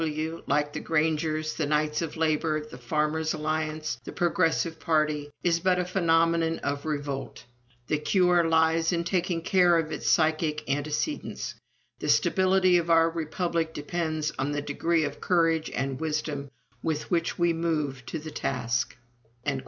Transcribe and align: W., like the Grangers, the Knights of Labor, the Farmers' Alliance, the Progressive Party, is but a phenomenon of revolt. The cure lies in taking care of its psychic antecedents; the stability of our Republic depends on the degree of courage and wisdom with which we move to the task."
W., 0.01 0.41
like 0.47 0.73
the 0.73 0.79
Grangers, 0.81 1.53
the 1.55 1.67
Knights 1.67 2.01
of 2.01 2.17
Labor, 2.17 2.61
the 2.65 2.79
Farmers' 2.79 3.35
Alliance, 3.35 3.99
the 4.03 4.11
Progressive 4.11 4.79
Party, 4.79 5.29
is 5.43 5.59
but 5.59 5.77
a 5.77 5.85
phenomenon 5.85 6.57
of 6.63 6.85
revolt. 6.87 7.43
The 7.85 7.99
cure 7.99 8.43
lies 8.43 8.91
in 8.91 9.03
taking 9.03 9.43
care 9.43 9.77
of 9.77 9.91
its 9.91 10.09
psychic 10.09 10.67
antecedents; 10.67 11.53
the 11.99 12.09
stability 12.09 12.77
of 12.79 12.89
our 12.89 13.11
Republic 13.11 13.75
depends 13.75 14.31
on 14.39 14.51
the 14.53 14.61
degree 14.63 15.03
of 15.03 15.21
courage 15.21 15.69
and 15.69 15.99
wisdom 15.99 16.49
with 16.81 17.11
which 17.11 17.37
we 17.37 17.53
move 17.53 18.03
to 18.07 18.17
the 18.17 18.31
task." 18.31 18.97